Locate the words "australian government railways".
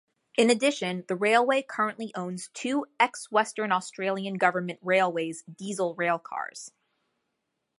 3.71-5.43